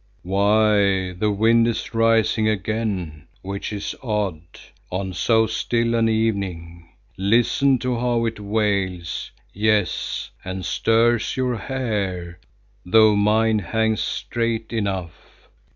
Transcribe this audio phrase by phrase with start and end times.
[0.23, 4.41] "Why, the wind is rising again, which is odd
[4.89, 6.89] on so still an evening.
[7.17, 12.39] Listen to how it wails, yes, and stirs your hair,
[12.83, 15.47] though mine hangs straight enough.